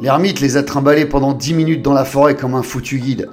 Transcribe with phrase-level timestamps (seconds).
[0.00, 3.30] L'ermite les a trimballés pendant dix minutes dans la forêt comme un foutu guide.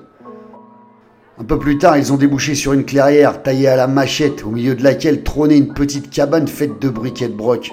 [1.37, 4.49] Un peu plus tard, ils ont débouché sur une clairière taillée à la machette, au
[4.49, 7.71] milieu de laquelle trônait une petite cabane faite de briquets de broc.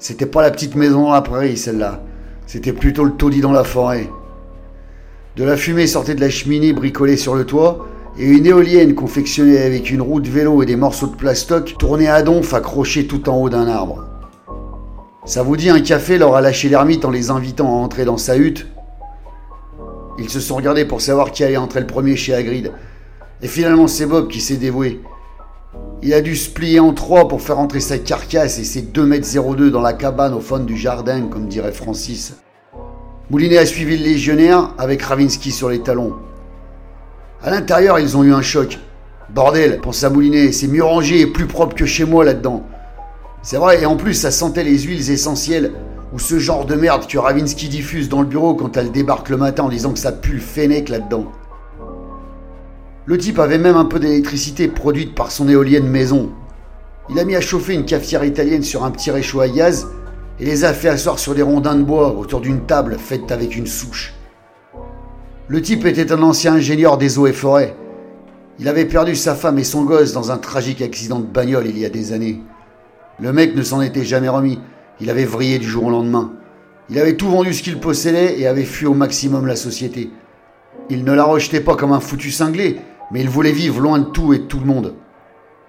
[0.00, 2.02] C'était pas la petite maison dans la prairie, celle-là.
[2.46, 4.10] C'était plutôt le taudis dans la forêt.
[5.36, 7.86] De la fumée sortait de la cheminée bricolée sur le toit,
[8.18, 12.08] et une éolienne confectionnée avec une roue de vélo et des morceaux de plastoc tournait
[12.08, 14.17] à donf accrochés tout en haut d'un arbre.
[15.28, 18.16] Ça vous dit un café leur a lâché l'ermite en les invitant à entrer dans
[18.16, 18.66] sa hutte
[20.18, 22.72] ils se sont regardés pour savoir qui allait entrer le premier chez Hagrid.
[23.40, 25.00] Et finalement, c'est Bob qui s'est dévoué.
[26.02, 29.66] Il a dû se plier en trois pour faire entrer sa carcasse et ses 2,02
[29.66, 32.34] m dans la cabane au fond du jardin, comme dirait Francis.
[33.30, 36.14] Moulinet a suivi le légionnaire avec Ravinsky sur les talons.
[37.42, 38.78] À l'intérieur, ils ont eu un choc.
[39.30, 42.64] Bordel, pensa Moulinet, c'est mieux rangé et plus propre que chez moi là-dedans.
[43.42, 45.72] C'est vrai, et en plus, ça sentait les huiles essentielles
[46.12, 49.36] ou ce genre de merde que Ravinsky diffuse dans le bureau quand elle débarque le
[49.36, 51.26] matin en disant que ça pue le fennec là-dedans.
[53.04, 56.30] Le type avait même un peu d'électricité produite par son éolienne maison.
[57.10, 59.86] Il a mis à chauffer une cafetière italienne sur un petit réchaud à gaz
[60.40, 63.56] et les a fait asseoir sur des rondins de bois autour d'une table faite avec
[63.56, 64.14] une souche.
[65.48, 67.74] Le type était un ancien ingénieur des eaux et forêts.
[68.58, 71.78] Il avait perdu sa femme et son gosse dans un tragique accident de bagnole il
[71.78, 72.42] y a des années.
[73.20, 74.58] Le mec ne s'en était jamais remis
[75.00, 76.32] il avait vrillé du jour au lendemain.
[76.90, 80.10] Il avait tout vendu ce qu'il possédait et avait fui au maximum la société.
[80.90, 82.80] Il ne la rejetait pas comme un foutu cinglé,
[83.10, 84.94] mais il voulait vivre loin de tout et de tout le monde.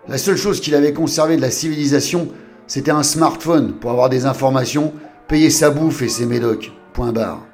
[0.08, 2.30] La seule chose qu'il avait conservé de la civilisation,
[2.68, 4.94] c'était un smartphone pour avoir des informations,
[5.28, 6.72] payer sa bouffe et ses médocs.
[6.94, 7.46] Point barre.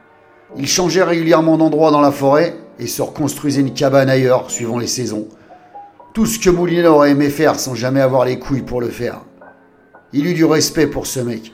[0.55, 4.87] Il changeait régulièrement d'endroit dans la forêt et se reconstruisait une cabane ailleurs, suivant les
[4.87, 5.27] saisons.
[6.13, 9.21] Tout ce que Moulinet aurait aimé faire sans jamais avoir les couilles pour le faire.
[10.17, 11.53] Il eut du respect pour ce mec.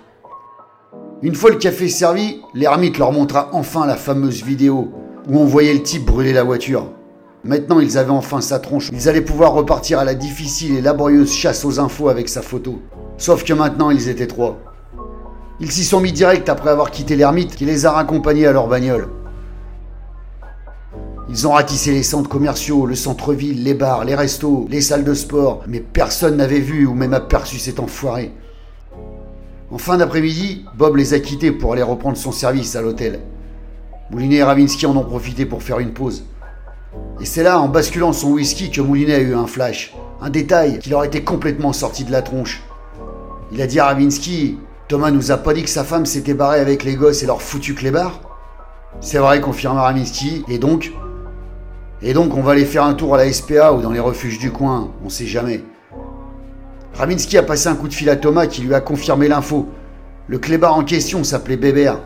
[1.24, 4.92] Une fois le café servi, l'ermite leur montra enfin la fameuse vidéo
[5.28, 6.92] où on voyait le type brûler la voiture.
[7.44, 8.92] Maintenant, ils avaient enfin sa tronche.
[8.94, 12.80] Ils allaient pouvoir repartir à la difficile et laborieuse chasse aux infos avec sa photo.
[13.18, 14.60] Sauf que maintenant, ils étaient trois.
[15.60, 18.68] Ils s'y sont mis direct après avoir quitté l'ermite qui les a raccompagnés à leur
[18.68, 19.10] bagnole.
[21.30, 25.16] Ils ont ratissé les centres commerciaux, le centre-ville, les bars, les restos, les salles de
[25.16, 28.32] sport, mais personne n'avait vu ou même aperçu cet enfoiré.
[29.72, 33.22] En fin d'après-midi, Bob les a quittés pour aller reprendre son service à l'hôtel.
[34.10, 36.26] Moulinet et Ravinsky en ont profité pour faire une pause.
[37.22, 39.96] Et c'est là, en basculant son whisky, que Moulinet a eu un flash.
[40.20, 42.62] Un détail qui leur était complètement sorti de la tronche.
[43.54, 44.58] Il a dit à Ravinsky
[44.90, 47.42] Thomas nous a pas dit que sa femme s'était barrée avec les gosses et leur
[47.42, 48.20] foutu clébard?
[49.00, 50.44] C'est vrai, confirme Ravinsky.
[50.50, 50.92] Et donc?
[52.02, 54.38] Et donc, on va aller faire un tour à la SPA ou dans les refuges
[54.38, 55.64] du coin, on sait jamais.
[56.94, 59.70] Ravinsky a passé un coup de fil à Thomas qui lui a confirmé l'info.
[60.28, 62.00] Le clébard en question s'appelait Bébert.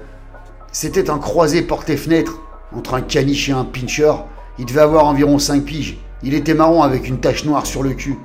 [0.71, 2.41] C'était un croisé porté-fenêtre
[2.71, 4.13] entre un caniche et un pincher.
[4.59, 5.97] Il devait avoir environ 5 piges.
[6.23, 8.17] Il était marron avec une tache noire sur le cul.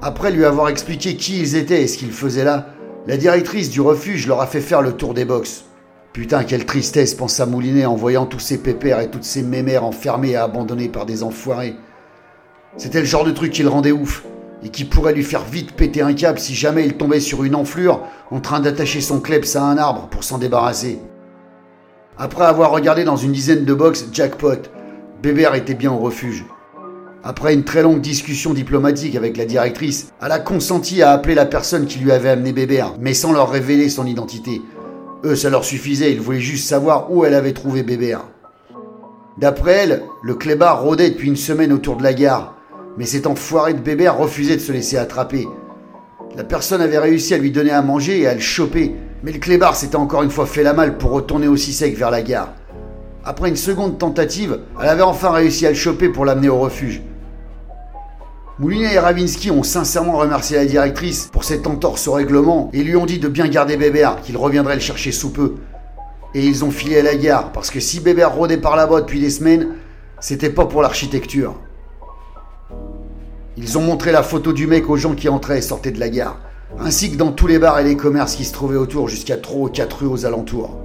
[0.00, 2.68] Après lui avoir expliqué qui ils étaient et ce qu'ils faisaient là,
[3.06, 5.64] la directrice du refuge leur a fait faire le tour des box.
[6.12, 10.30] Putain, quelle tristesse, pensa Moulinet en voyant tous ces pépères et toutes ces mémères enfermées
[10.30, 11.76] et abandonnées par des enfoirés.
[12.76, 14.24] C'était le genre de truc qui le rendait ouf
[14.64, 17.54] et qui pourrait lui faire vite péter un câble si jamais il tombait sur une
[17.54, 20.98] enflure en train d'attacher son kleps à un arbre pour s'en débarrasser.
[22.18, 24.70] Après avoir regardé dans une dizaine de box jackpot,
[25.22, 26.44] Bébert était bien au refuge.
[27.24, 31.46] Après une très longue discussion diplomatique avec la directrice, elle a consenti à appeler la
[31.46, 34.60] personne qui lui avait amené Bébert, mais sans leur révéler son identité.
[35.24, 38.24] Eux, ça leur suffisait, ils voulaient juste savoir où elle avait trouvé Bébert.
[39.38, 42.56] D'après elle, le clébard rôdait depuis une semaine autour de la gare,
[42.96, 45.48] mais cet enfoiré de bébé refusait de se laisser attraper.
[46.36, 49.38] La personne avait réussi à lui donner à manger et à le choper, mais le
[49.38, 52.54] clébard s'était encore une fois fait la malle pour retourner aussi sec vers la gare.
[53.24, 57.02] Après une seconde tentative, elle avait enfin réussi à le choper pour l'amener au refuge.
[58.58, 62.96] Moulinet et Ravinsky ont sincèrement remercié la directrice pour cette entorse au règlement et lui
[62.96, 65.54] ont dit de bien garder Bébert, qu'il reviendrait le chercher sous peu.
[66.34, 69.20] Et ils ont filé à la gare, parce que si Bébert rôdait par là-bas depuis
[69.20, 69.68] des semaines,
[70.20, 71.56] c'était pas pour l'architecture.
[73.58, 76.08] Ils ont montré la photo du mec aux gens qui entraient et sortaient de la
[76.08, 76.40] gare,
[76.80, 79.66] ainsi que dans tous les bars et les commerces qui se trouvaient autour jusqu'à trois
[79.66, 80.78] ou quatre rues aux alentours.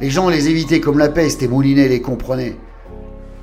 [0.00, 2.56] Les gens les évitaient comme la peste et Moulinet les comprenait.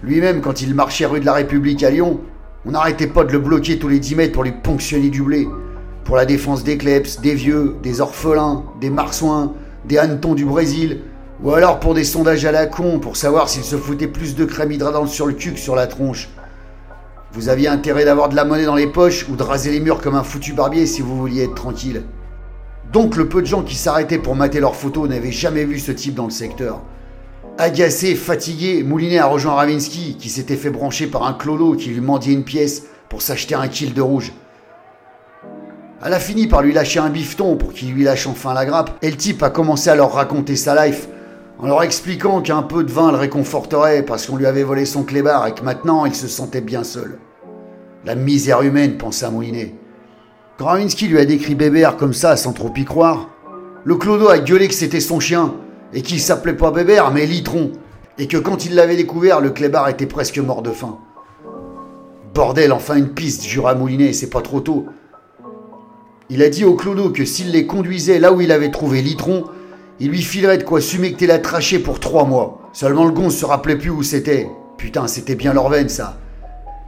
[0.02, 2.20] Lui-même, quand il marchait rue de la République à Lyon,
[2.66, 5.48] on n'arrêtait pas de le bloquer tous les 10 mètres pour lui ponctionner du blé.
[6.04, 9.54] Pour la défense des kleps, des vieux, des orphelins, des marsouins,
[9.86, 11.02] des hannetons du Brésil,
[11.44, 14.46] ou alors pour des sondages à la con pour savoir s'il se foutait plus de
[14.46, 16.30] crème hydratante sur le cul que sur la tronche.
[17.36, 20.00] Vous aviez intérêt d'avoir de la monnaie dans les poches ou de raser les murs
[20.00, 22.04] comme un foutu barbier si vous vouliez être tranquille.
[22.94, 25.92] Donc le peu de gens qui s'arrêtaient pour mater leurs photos n'avaient jamais vu ce
[25.92, 26.82] type dans le secteur.
[27.58, 32.00] Agacé, fatigué, Moulinet a rejoint Ravinsky, qui s'était fait brancher par un clodo qui lui
[32.00, 34.32] mendiait une pièce pour s'acheter un kill de rouge.
[36.06, 38.92] Elle a fini par lui lâcher un bifton pour qu'il lui lâche enfin la grappe,
[39.02, 41.10] et le type a commencé à leur raconter sa life,
[41.60, 45.04] en leur expliquant qu'un peu de vin le réconforterait parce qu'on lui avait volé son
[45.04, 47.20] clébard et que maintenant il se sentait bien seul.
[48.06, 49.74] La misère humaine, pensa Moulinet.
[50.60, 53.30] Quand lui a décrit Bébert comme ça sans trop y croire,
[53.84, 55.56] le clodo a gueulé que c'était son chien,
[55.92, 57.72] et qu'il s'appelait pas Bébert mais Litron,
[58.20, 61.00] et que quand il l'avait découvert, le clébard était presque mort de faim.
[62.36, 64.86] Bordel, enfin une piste, jura Moulinet, c'est pas trop tôt.
[66.30, 69.46] Il a dit au clodo que s'il les conduisait là où il avait trouvé Litron,
[70.00, 72.70] il lui filerait de quoi sumecter la trachée pour trois mois.
[72.72, 74.48] Seulement le gon se rappelait plus où c'était.
[74.78, 76.18] Putain, c'était bien leur veine, ça.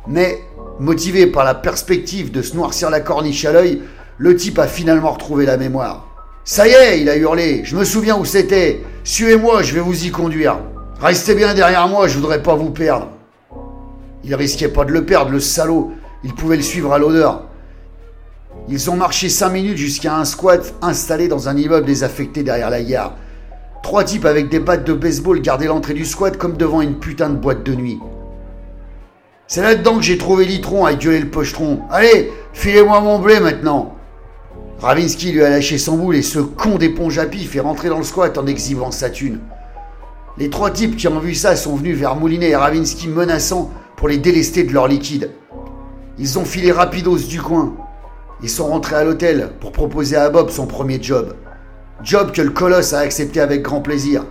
[0.08, 0.38] Mais,
[0.80, 3.82] motivé par la perspective de se noircir la corniche à l'œil,
[4.18, 6.08] le type a finalement retrouvé la mémoire.
[6.44, 8.84] Ça y est, il a hurlé, je me souviens où c'était.
[9.04, 10.60] Suivez-moi, je vais vous y conduire.
[11.00, 13.10] Restez bien derrière moi, je voudrais pas vous perdre.
[14.24, 15.92] Il risquait pas de le perdre, le salaud.
[16.24, 17.44] Il pouvait le suivre à l'odeur.
[18.70, 22.82] Ils ont marché cinq minutes jusqu'à un squat installé dans un immeuble désaffecté derrière la
[22.82, 23.16] gare.
[23.84, 27.30] Trois types avec des battes de baseball gardaient l'entrée du squat comme devant une putain
[27.30, 28.00] de boîte de nuit.
[29.48, 31.80] C'est là-dedans que j'ai trouvé Litron à gueuler le pochetron.
[31.90, 33.96] Allez, filez-moi mon blé maintenant.
[34.80, 37.98] Ravinsky lui a lâché son boule et ce con d'éponge à pif est rentré dans
[37.98, 39.40] le squat en exhibant sa thune.
[40.38, 44.10] Les trois types qui ont vu ça sont venus vers Moulinet et Ravinsky menaçant pour
[44.10, 45.32] les délester de leur liquide.
[46.20, 47.74] Ils ont filé rapidos du coin.
[48.44, 51.36] Ils sont rentrés à l'hôtel pour proposer à Bob son premier job.
[52.04, 54.26] Job que le colosse a accepté avec grand plaisir.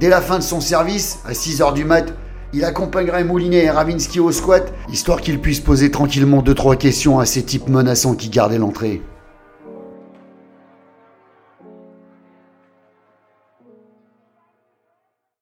[0.00, 2.12] Dès la fin de son service, à 6h du mat,
[2.56, 7.18] il accompagnerait Moulinet et Ravinsky au squat, histoire qu'ils puissent poser tranquillement deux trois questions
[7.18, 9.02] à ces types menaçants qui gardaient l'entrée.